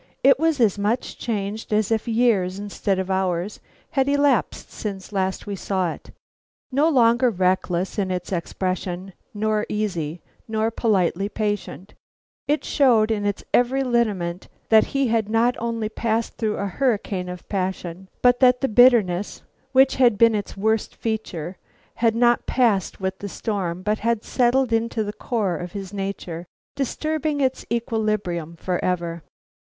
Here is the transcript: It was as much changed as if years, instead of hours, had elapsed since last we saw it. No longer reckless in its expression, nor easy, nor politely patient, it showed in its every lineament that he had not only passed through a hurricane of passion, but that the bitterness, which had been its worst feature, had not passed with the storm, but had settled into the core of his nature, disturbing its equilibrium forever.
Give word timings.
It 0.23 0.39
was 0.39 0.59
as 0.59 0.79
much 0.79 1.19
changed 1.19 1.71
as 1.71 1.91
if 1.91 2.07
years, 2.07 2.57
instead 2.57 2.97
of 2.97 3.11
hours, 3.11 3.59
had 3.91 4.09
elapsed 4.09 4.71
since 4.71 5.11
last 5.13 5.45
we 5.45 5.55
saw 5.55 5.91
it. 5.93 6.09
No 6.71 6.89
longer 6.89 7.29
reckless 7.29 7.99
in 7.99 8.09
its 8.09 8.31
expression, 8.31 9.13
nor 9.35 9.67
easy, 9.69 10.23
nor 10.47 10.71
politely 10.71 11.29
patient, 11.29 11.93
it 12.47 12.65
showed 12.65 13.11
in 13.11 13.27
its 13.27 13.43
every 13.53 13.83
lineament 13.83 14.47
that 14.69 14.85
he 14.85 15.09
had 15.09 15.29
not 15.29 15.55
only 15.59 15.87
passed 15.87 16.35
through 16.35 16.57
a 16.57 16.65
hurricane 16.65 17.29
of 17.29 17.47
passion, 17.47 18.09
but 18.23 18.39
that 18.39 18.61
the 18.61 18.67
bitterness, 18.67 19.43
which 19.71 19.97
had 19.97 20.17
been 20.17 20.33
its 20.33 20.57
worst 20.57 20.95
feature, 20.95 21.57
had 21.97 22.15
not 22.15 22.47
passed 22.47 22.99
with 22.99 23.19
the 23.19 23.29
storm, 23.29 23.83
but 23.83 23.99
had 23.99 24.23
settled 24.23 24.73
into 24.73 25.03
the 25.03 25.13
core 25.13 25.57
of 25.57 25.73
his 25.73 25.93
nature, 25.93 26.47
disturbing 26.75 27.39
its 27.39 27.67
equilibrium 27.71 28.55
forever. 28.55 29.21